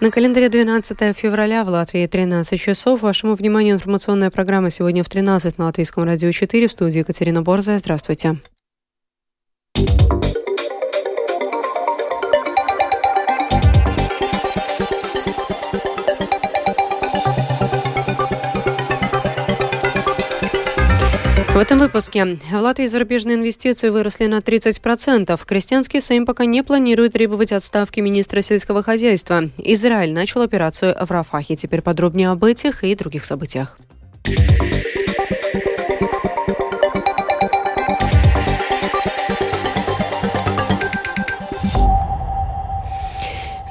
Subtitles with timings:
[0.00, 3.02] На календаре 12 февраля в Латвии 13 часов.
[3.02, 7.78] Вашему вниманию информационная программа сегодня в 13 на Латвийском радио 4 в студии Екатерина Борзая.
[7.78, 8.38] Здравствуйте.
[21.58, 22.38] В этом выпуске.
[22.52, 25.40] В Латвии зарубежные инвестиции выросли на 30%.
[25.44, 29.50] Крестьянский Сейм пока не планирует требовать отставки министра сельского хозяйства.
[29.58, 31.56] Израиль начал операцию в Рафахе.
[31.56, 33.76] Теперь подробнее об этих и других событиях.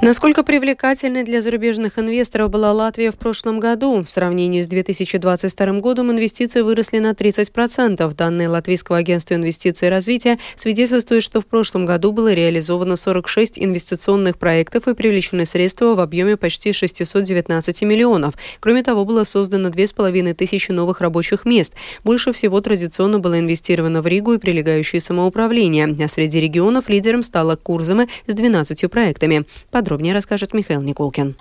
[0.00, 4.04] Насколько привлекательной для зарубежных инвесторов была Латвия в прошлом году?
[4.04, 8.14] В сравнении с 2022 годом инвестиции выросли на 30%.
[8.14, 14.38] Данные Латвийского агентства инвестиций и развития свидетельствуют, что в прошлом году было реализовано 46 инвестиционных
[14.38, 18.34] проектов и привлечены средства в объеме почти 619 миллионов.
[18.60, 21.72] Кроме того, было создано 2500 новых рабочих мест.
[22.04, 25.92] Больше всего традиционно было инвестировано в Ригу и прилегающие самоуправления.
[26.04, 29.44] А среди регионов лидером стала Курзаме с 12 проектами.
[29.88, 31.34] Подробнее расскажет Михаил Никулкин.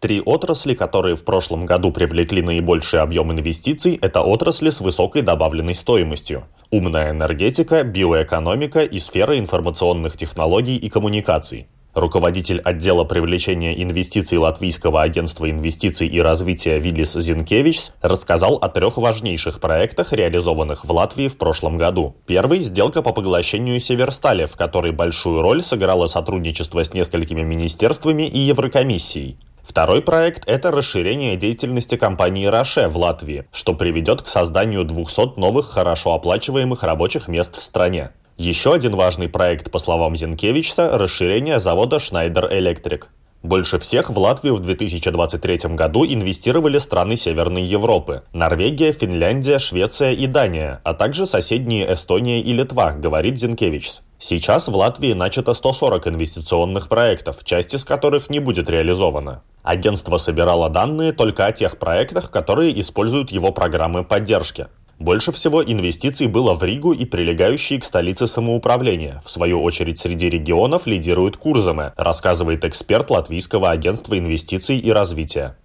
[0.00, 5.76] Три отрасли, которые в прошлом году привлекли наибольший объем инвестиций, это отрасли с высокой добавленной
[5.76, 6.48] стоимостью.
[6.72, 11.68] Умная энергетика, биоэкономика и сфера информационных технологий и коммуникаций.
[11.94, 19.58] Руководитель отдела привлечения инвестиций Латвийского агентства инвестиций и развития Виллис Зинкевич рассказал о трех важнейших
[19.58, 22.14] проектах, реализованных в Латвии в прошлом году.
[22.26, 28.38] Первый– сделка по поглощению Северстали, в которой большую роль сыграло сотрудничество с несколькими министерствами и
[28.38, 29.38] Еврокомиссией.
[29.68, 35.68] Второй проект– это расширение деятельности компании «Роше» в Латвии, что приведет к созданию 200 новых
[35.68, 38.12] хорошо оплачиваемых рабочих мест в стране.
[38.38, 43.06] Еще один важный проект, по словам Зинкевича, расширение завода Schneider Electric.
[43.42, 50.28] Больше всех в Латвию в 2023 году инвестировали страны Северной Европы– Норвегия, Финляндия, Швеция и
[50.28, 53.94] Дания, а также соседние Эстония и Литва, говорит Зинкевич.
[54.20, 59.42] Сейчас в Латвии начато 140 инвестиционных проектов, часть из которых не будет реализована.
[59.64, 64.68] Агентство собирало данные только о тех проектах, которые используют его программы поддержки.
[64.98, 69.22] Больше всего инвестиций было в Ригу и прилегающие к столице самоуправления.
[69.24, 75.56] В свою очередь среди регионов лидирует Курзаме, рассказывает эксперт Латвийского агентства инвестиций и развития.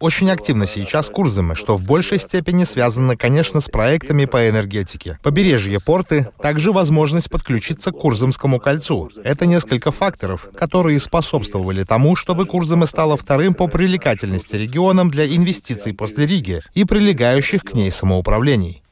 [0.00, 5.18] Очень активно сейчас Курзамы, что в большей степени связано, конечно, с проектами по энергетике.
[5.22, 9.10] Побережье порты, также возможность подключиться к Курзамскому кольцу.
[9.24, 15.92] Это несколько факторов, которые способствовали тому, чтобы Курзамы стала вторым по привлекательности регионом для инвестиций
[15.92, 18.82] после Риги и прилегающих к ней самоуправлений.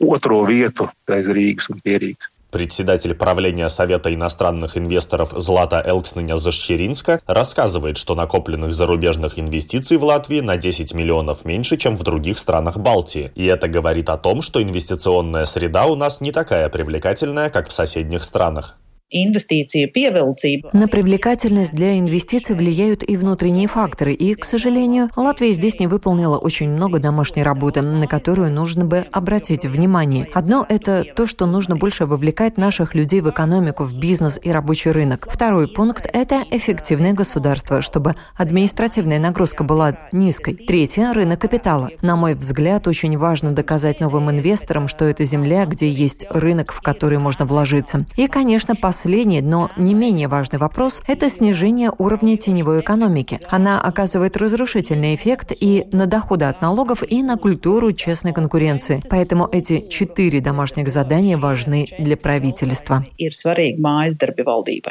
[2.51, 10.41] Председатель правления Совета иностранных инвесторов Злата Элксненя Защеринска рассказывает, что накопленных зарубежных инвестиций в Латвии
[10.41, 13.33] на 10 миллионов меньше, чем в других странах Балтии.
[13.35, 17.73] И это говорит о том, что инвестиционная среда у нас не такая привлекательная, как в
[17.73, 18.77] соседних странах.
[19.11, 26.37] На привлекательность для инвестиций влияют и внутренние факторы, и, к сожалению, Латвия здесь не выполнила
[26.37, 30.29] очень много домашней работы, на которую нужно бы обратить внимание.
[30.35, 34.91] Одно– это то, что нужно больше вовлекать наших людей в экономику, в бизнес и рабочий
[34.91, 35.27] рынок.
[35.31, 40.53] Второй пункт– это эффективное государство, чтобы административная нагрузка была низкой.
[40.53, 41.89] Третье– рынок капитала.
[42.03, 46.83] На мой взгляд, очень важно доказать новым инвесторам, что это земля, где есть рынок, в
[46.83, 48.05] который можно вложиться.
[48.17, 53.39] И, конечно, по последний, но не менее важный вопрос– это снижение уровня теневой экономики.
[53.49, 59.01] Она оказывает разрушительный эффект и на доходы от налогов, и на культуру честной конкуренции.
[59.09, 63.05] Поэтому эти четыре домашних задания важны для правительства.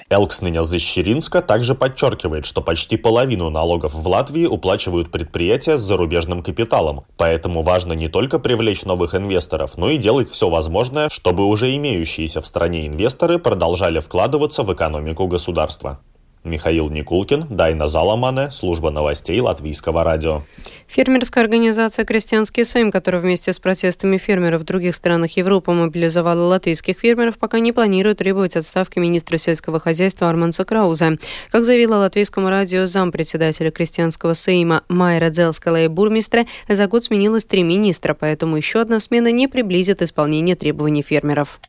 [0.09, 7.03] Элксненя Защеринска также подчеркивает, что почти половину налогов в Латвии уплачивают предприятия с зарубежным капиталом.
[7.18, 12.39] Поэтому важно не только привлечь новых инвесторов, но и делать все возможное, чтобы уже имеющиеся
[12.39, 15.99] в стране инвесторы продолжали стали вкладываться в экономику государства.
[16.43, 20.44] Михаил Никулкин, Дайна Заламане, служба новостей Латвийского радио.
[20.88, 26.99] Фермерская организация «Крестьянский Сейм», которая вместе с протестами фермеров в других странах Европы мобилизовала латвийских
[26.99, 31.17] фермеров, пока не планирует требовать отставки министра сельского хозяйства Арманса Крауза.
[31.51, 37.63] Как заявила латвийскому радио зампредседателя Крестьянского Сейма Майра Дзелскала и Бурмистра, за год сменилось три
[37.63, 41.59] министра, поэтому еще одна смена не приблизит исполнение требований фермеров.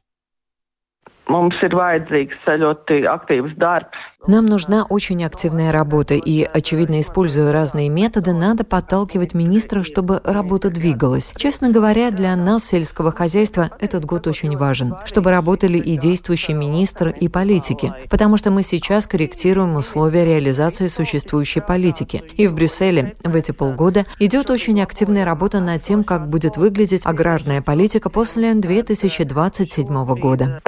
[1.29, 7.89] Mums ir vajadzīgs ļoti aktīvs darbs Нам нужна очень активная работа, и, очевидно, используя разные
[7.89, 11.33] методы, надо подталкивать министра, чтобы работа двигалась.
[11.37, 17.09] Честно говоря, для нас, сельского хозяйства, этот год очень важен, чтобы работали и действующий министр,
[17.09, 22.23] и политики, потому что мы сейчас корректируем условия реализации существующей политики.
[22.37, 27.07] И в Брюсселе в эти полгода идет очень активная работа над тем, как будет выглядеть
[27.07, 30.61] аграрная политика после 2027 года.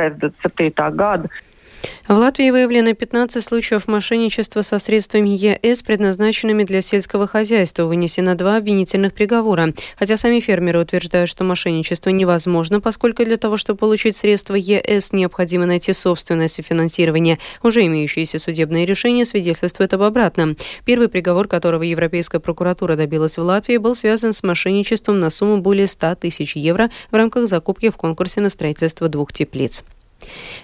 [2.11, 7.85] В Латвии выявлено 15 случаев мошенничества со средствами ЕС, предназначенными для сельского хозяйства.
[7.85, 9.73] Вынесено два обвинительных приговора.
[9.97, 15.67] Хотя сами фермеры утверждают, что мошенничество невозможно, поскольку для того, чтобы получить средства ЕС, необходимо
[15.67, 17.39] найти собственное софинансирование.
[17.63, 20.57] Уже имеющиеся судебные решения свидетельствуют об обратном.
[20.85, 25.87] Первый приговор, которого Европейская прокуратура добилась в Латвии, был связан с мошенничеством на сумму более
[25.87, 29.85] 100 тысяч евро в рамках закупки в конкурсе на строительство двух теплиц.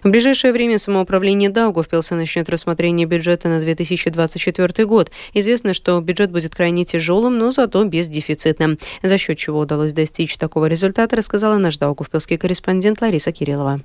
[0.03, 5.11] В ближайшее время самоуправление Даугавпилса начнет рассмотрение бюджета на 2024 год.
[5.35, 8.77] Известно, что бюджет будет крайне тяжелым, но зато без дефицита.
[9.03, 13.83] За счет чего удалось достичь такого результата, рассказала наш даугавпилский корреспондент Лариса Кириллова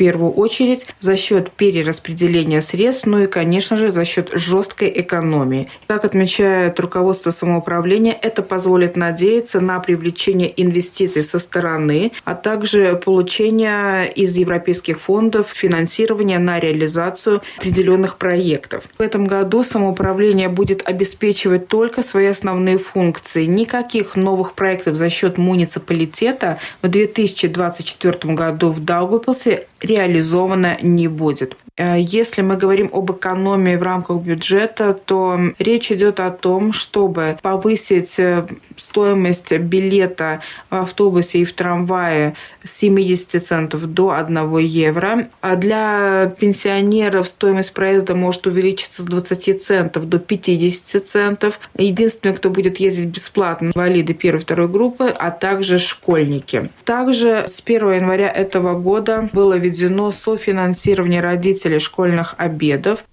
[0.00, 5.70] первую очередь за счет перераспределения средств, ну и, конечно же, за счет жесткой экономии.
[5.88, 14.10] Как отмечает руководство самоуправления, это позволит надеяться на привлечение инвестиций со стороны, а также получение
[14.10, 18.84] из европейских фондов финансирования на реализацию определенных проектов.
[18.96, 23.44] В этом году самоуправление будет обеспечивать только свои основные функции.
[23.44, 31.56] Никаких новых проектов за счет муниципалитета в 2024 году в Даугупилсе реализовано не будет.
[31.80, 37.38] Э, если мы говорим об экономии в рамках бюджета, то речь идет о том, чтобы
[37.40, 38.46] повысить э,
[38.76, 45.28] стоимость билета в автобусе и в трамвае с 70 центов до 1 евро.
[45.40, 51.60] А для пенсионеров стоимость проезда может увеличиться с 20 центов до 50 центов.
[51.78, 56.70] Единственное, кто будет ездить бесплатно, инвалиды первой и второй группы, а также школьники.
[56.84, 63.04] Также с 1 января этого года было введено софинансирование родителей родителей школьных обедов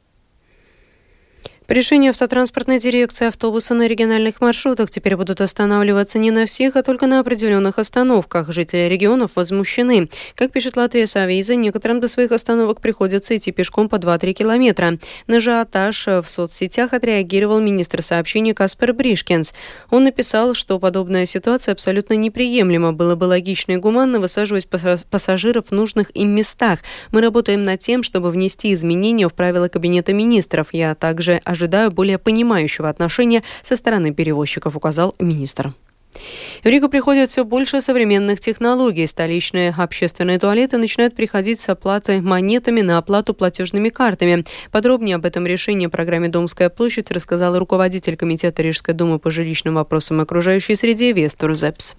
[1.67, 6.81] по решению автотранспортной дирекции автобусы на региональных маршрутах теперь будут останавливаться не на всех, а
[6.81, 8.53] только на определенных остановках.
[8.53, 10.09] Жители регионов возмущены.
[10.35, 14.97] Как пишет Латвия Савиза, некоторым до своих остановок приходится идти пешком по 2-3 километра.
[15.27, 19.53] На ажиотаж в соцсетях отреагировал министр сообщений Каспер Бришкинс.
[19.89, 22.93] Он написал, что подобная ситуация абсолютно неприемлема.
[22.93, 26.79] Было бы логично и гуманно высаживать пассажиров в нужных им местах.
[27.11, 30.69] Мы работаем над тем, чтобы внести изменения в правила Кабинета министров.
[30.71, 31.41] Я также
[31.89, 35.73] более понимающего отношения со стороны перевозчиков, указал министр.
[36.63, 39.05] В Ригу приходит все больше современных технологий.
[39.05, 44.45] Столичные общественные туалеты начинают приходить с оплатой монетами на оплату платежными картами.
[44.71, 50.19] Подробнее об этом решении программе «Домская площадь» рассказал руководитель Комитета Рижской думы по жилищным вопросам
[50.19, 51.95] окружающей среде Вестур Зепс.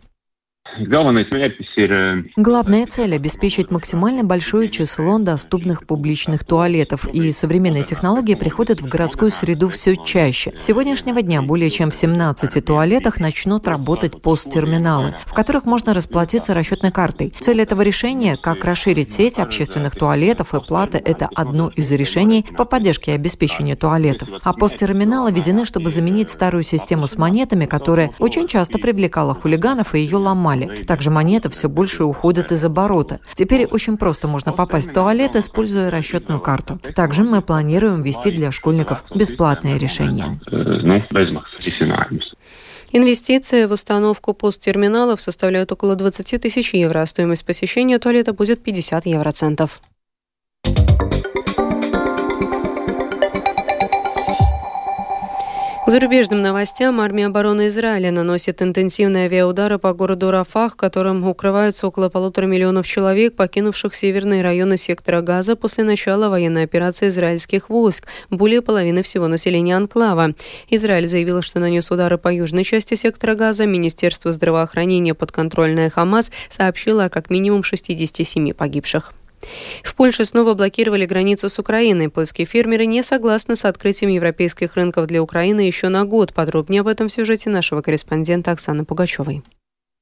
[2.37, 9.31] Главная цель– обеспечить максимально большое число доступных публичных туалетов, и современные технологии приходят в городскую
[9.31, 10.53] среду все чаще.
[10.59, 16.55] С сегодняшнего дня более чем в 17 туалетах начнут работать посттерминалы, в которых можно расплатиться
[16.55, 17.33] расчетной картой.
[17.41, 22.65] Цель этого решения– как расширить сеть общественных туалетов, и плата– это одно из решений по
[22.65, 24.29] поддержке и обеспечению туалетов.
[24.43, 30.01] А посттерминалы введены, чтобы заменить старую систему с монетами, которая очень часто привлекала хулиганов и
[30.01, 30.85] ее ломали журнале.
[30.85, 33.21] Также монеты все больше уходят из оборота.
[33.35, 36.81] Теперь очень просто можно попасть в туалет, используя расчетную карту.
[36.95, 40.39] Также мы планируем ввести для школьников бесплатное решение.
[42.91, 49.05] Инвестиции в установку посттерминалов составляют около 20 тысяч евро, а стоимость посещения туалета будет 50
[49.05, 49.83] евроцентов.
[55.89, 61.87] К зарубежным новостям армия обороны Израиля наносит интенсивные авиаудары по городу Рафах, в котором укрываются
[61.87, 68.07] около полутора миллионов человек, покинувших северные районы сектора Газа после начала военной операции израильских войск,
[68.29, 70.35] более половины всего населения анклава.
[70.69, 73.65] Израиль заявил, что нанес удары по южной части сектора Газа.
[73.65, 79.15] Министерство здравоохранения подконтрольное Хамас сообщило о как минимум 67 погибших.
[79.83, 82.09] В Польше снова блокировали границу с Украиной.
[82.09, 86.35] Польские фермеры не согласны с открытием европейских рынков для Украины еще на год.
[86.35, 89.43] Подробнее об этом в сюжете нашего корреспондента Оксаны Пугачевой.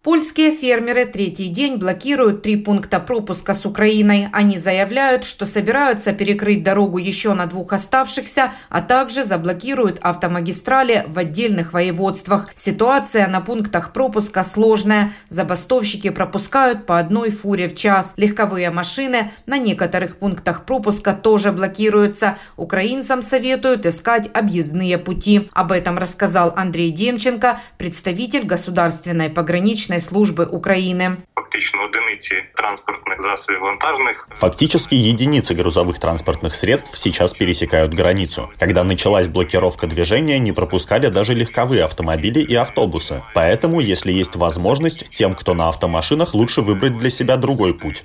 [0.06, 4.28] Польские фермеры третий день блокируют три пункта пропуска с Украиной.
[4.32, 11.18] Они заявляют, что собираются перекрыть дорогу еще на двух оставшихся, а также заблокируют автомагистрали в
[11.18, 12.50] отдельных воеводствах.
[12.54, 15.12] Ситуация на пунктах пропуска сложная.
[15.28, 18.12] Забастовщики пропускают по одной фуре в час.
[18.16, 22.38] Легковые машины на некоторых пунктах пропуска тоже блокируются.
[22.56, 25.50] Украинцам советуют искать объездные пути.
[25.52, 31.11] Об этом рассказал Андрей Демченко, представитель государственной пограничной пограничной служби України.
[31.35, 34.27] Фактично одиниці транспортных засобів вантажных.
[34.37, 38.49] Фактически единицы грузовых транспортных средств сейчас пересекают границу.
[38.59, 43.21] Когда началась блокировка движения, не пропускали даже легковые автомобили и автобусы.
[43.33, 48.03] Поэтому, если есть возможность, тем, кто на автомашинах, лучше выбрать для себя другой путь.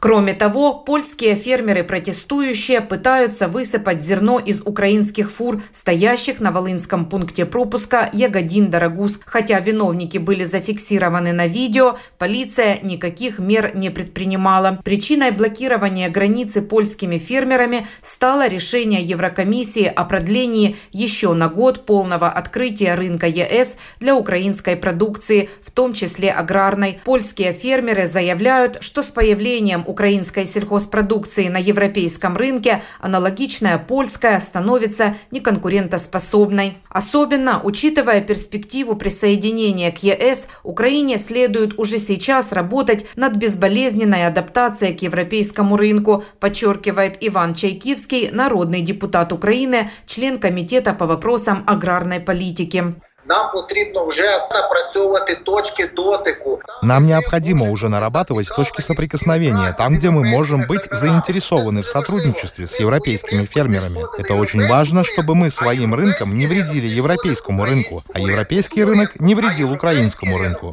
[0.00, 8.08] Кроме того, польские фермеры-протестующие пытаются высыпать зерно из украинских фур, стоящих на Волынском пункте пропуска
[8.14, 9.20] Ягодин-Дорогуз.
[9.26, 14.80] Хотя виновники были зафиксированы на видео, полиция никаких мер не предпринимала.
[14.82, 22.94] Причиной блокирования границы польскими фермерами стало решение Еврокомиссии о продлении еще на год полного открытия
[22.94, 27.00] рынка ЕС для украинской продукции, в том числе аграрной.
[27.04, 36.78] Польские фермеры заявляют, что с появлением украинской сельхозпродукции на европейском рынке, аналогичная польская становится неконкурентоспособной.
[36.88, 45.02] Особенно, учитывая перспективу присоединения к ЕС, Украине следует уже сейчас работать над безболезненной адаптацией к
[45.02, 52.94] европейскому рынку, подчеркивает Иван Чайкивский, народный депутат Украины, член Комитета по вопросам аграрной политики.
[53.28, 56.60] Нам потрібно вже напрацьовувати точки дотику.
[56.82, 62.80] Нам необходимо уже нарабатывать точки соприкосновения, там, где мы можем быть заинтересованы в сотрудничестве с
[62.80, 64.00] европейскими фермерами.
[64.18, 69.34] Это очень важно, чтобы мы своим рынком не вредили европейскому рынку, а европейский рынок не
[69.34, 70.72] вредил украинскому рынку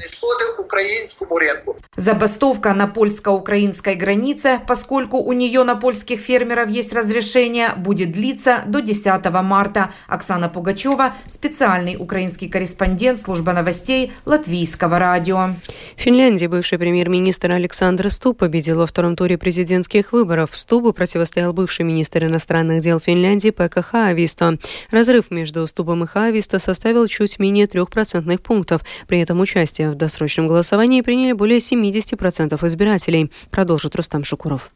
[0.68, 1.78] украинскому рынку.
[1.96, 8.82] Забастовка на польско-украинской границе, поскольку у нее на польских фермеров есть разрешение, будет длиться до
[8.82, 9.90] 10 марта.
[10.08, 15.56] Оксана Пугачева, специальный украинский корреспондент службы новостей Латвийского радио.
[15.96, 20.52] В Финляндии бывший премьер-министр Александр Ступ победил во втором туре президентских выборов.
[20.54, 24.58] Стубу противостоял бывший министр иностранных дел Финляндии Пека Хаависто.
[24.92, 28.82] Разрыв между Стубом и Хаависто составил чуть менее трех процентных пунктов.
[29.08, 34.72] При этом участие в досрочном голосовании приняли более 70% избирателей, продолжит Рустам Шукуров.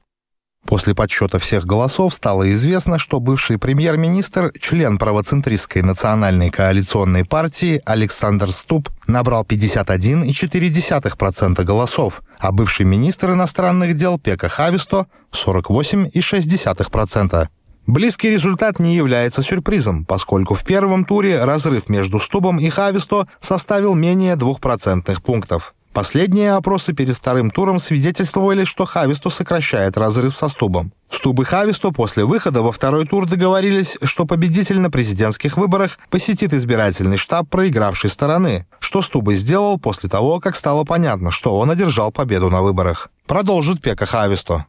[0.65, 8.51] После подсчета всех голосов стало известно, что бывший премьер-министр, член правоцентристской национальной коалиционной партии Александр
[8.51, 17.47] Ступ набрал 51,4% голосов, а бывший министр иностранных дел Пека Хависто– 48,6%.
[17.87, 23.95] Близкий результат не является сюрпризом, поскольку в первом туре разрыв между Стубом и Хависто составил
[23.95, 25.73] менее 2% пунктов.
[25.93, 30.93] Последние опросы перед вторым туром свидетельствовали, что Хависто сокращает разрыв со Стубом.
[31.09, 36.53] Стуб и Хависто после выхода во второй тур договорились, что победитель на президентских выборах посетит
[36.53, 41.69] избирательный штаб проигравшей стороны, что Стуб и сделал после того, как стало понятно, что он
[41.69, 43.09] одержал победу на выборах.
[43.27, 44.65] Продолжит Пека Хависто.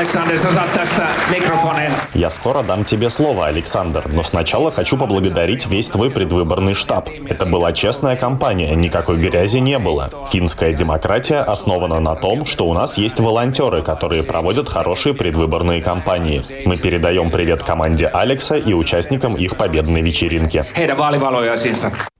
[0.00, 0.32] Александр,
[2.14, 7.10] Я скоро дам тебе слово, Александр, но сначала хочу поблагодарить весь твой предвыборный штаб.
[7.28, 10.08] Это была честная кампания, никакой грязи не было.
[10.32, 16.42] Финская демократия основана на том, что у нас есть волонтеры, которые проводят хорошие предвыборные кампании.
[16.64, 20.64] Мы передаем привет команде Алекса и участникам их победной вечеринки.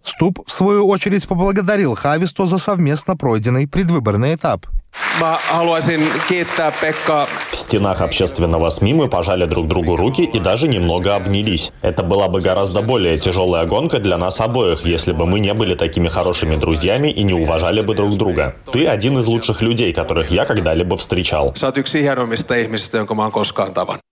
[0.03, 4.67] Ступ, в свою очередь, поблагодарил Хависто за совместно пройденный предвыборный этап.
[7.51, 11.73] В стенах общественного СМИ мы пожали друг другу руки и даже немного обнялись.
[11.83, 15.75] Это была бы гораздо более тяжелая гонка для нас обоих, если бы мы не были
[15.75, 18.55] такими хорошими друзьями и не уважали бы друг друга.
[18.73, 21.55] Ты один из лучших людей, которых я когда-либо встречал.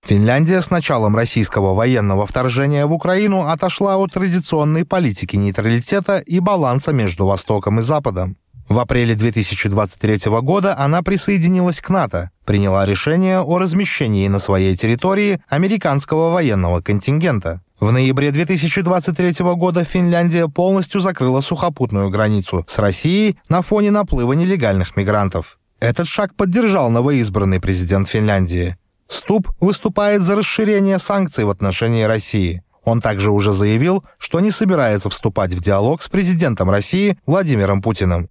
[0.07, 6.93] Финляндия с началом российского военного вторжения в Украину отошла от традиционной политики нейтралитета и баланса
[6.93, 8.37] между Востоком и Западом.
[8.69, 15.41] В апреле 2023 года она присоединилась к НАТО, приняла решение о размещении на своей территории
[15.49, 17.63] американского военного контингента.
[17.81, 24.97] В ноябре 2023 года Финляндия полностью закрыла сухопутную границу с Россией на фоне наплыва нелегальных
[24.97, 25.59] мигрантов.
[25.81, 28.77] Этот шаг поддержал новоизбранный президент Финляндии.
[29.07, 32.63] Ступ выступает за расширение санкций в отношении России.
[32.89, 38.31] Он также уже заявил, что не собирается вступать в диалог с президентом России Владимиром Путиным.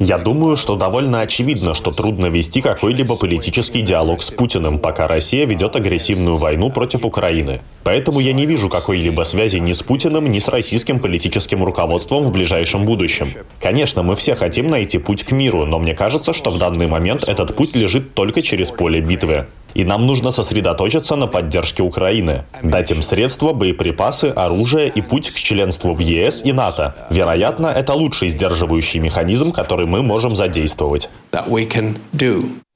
[0.00, 5.46] Я думаю, что довольно очевидно, что трудно вести какой-либо политический диалог с Путиным, пока Россия
[5.46, 7.60] ведет агрессивную войну против Украины.
[7.84, 12.32] Поэтому я не вижу какой-либо связи ни с Путиным, ни с российским политическим руководством в
[12.32, 13.28] ближайшем будущем.
[13.60, 17.22] Конечно, мы все хотим найти путь к миру, но мне кажется, что в данный момент
[17.28, 19.46] этот путь лежит только через поле битвы.
[19.74, 25.34] И нам нужно сосредоточиться на поддержке Украины, дать им средства, боеприпасы, оружие и путь к
[25.34, 26.94] членству в ЕС и НАТО.
[27.10, 31.08] Вероятно, это лучший сдерживающий механизм, который мы можем задействовать.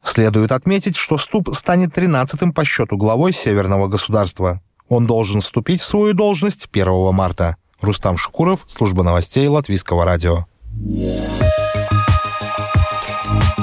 [0.05, 4.61] Следует отметить, что Ступ станет 13-м по счету главой северного государства.
[4.89, 7.57] Он должен вступить в свою должность 1 марта.
[7.81, 10.47] Рустам Шукуров, служба новостей Латвийского радио.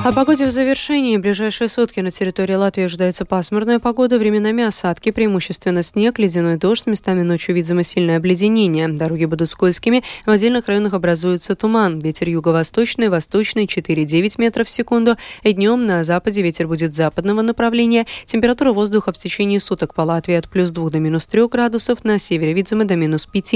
[0.04, 1.16] О погоде в завершении.
[1.18, 7.22] Ближайшие сутки на территории Латвии ожидается пасмурная погода, временами осадки, преимущественно снег, ледяной дождь, местами
[7.22, 8.88] ночью видимо сильное обледенение.
[8.88, 12.00] Дороги будут скользкими, в отдельных районах образуется туман.
[12.00, 15.18] Ветер юго-восточный, восточный 4-9 метров в секунду.
[15.44, 18.08] Днем на западе ветер будет западного направления.
[18.26, 22.18] Температура воздуха в течение суток по Латвии от плюс 2 до минус 3 градусов, на
[22.18, 23.54] севере видимо до минус 5.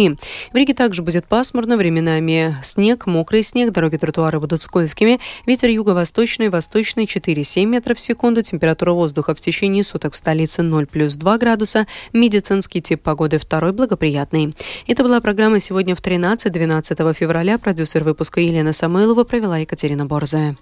[0.53, 5.19] В Риге также будет пасмурно, временами снег, мокрый снег, дороги тротуары будут скользкими.
[5.47, 8.41] Ветер юго-восточный Восточный, восточный 4-7 метров в секунду.
[8.41, 11.87] Температура воздуха в течение суток в столице 0 плюс 2 градуса.
[12.11, 14.53] Медицинский тип погоды второй благоприятный.
[14.85, 17.57] Это была программа сегодня в 13-12 февраля.
[17.57, 20.57] Продюсер выпуска Елена Самойлова провела Екатерина Борзая.